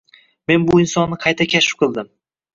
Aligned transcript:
Men 0.51 0.65
bu 0.69 0.79
insonni 0.85 1.19
qayta 1.27 1.49
kashf 1.53 1.79
qildim. 1.85 2.11